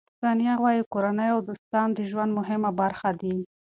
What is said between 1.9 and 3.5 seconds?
د ژوند مهمه برخه دي.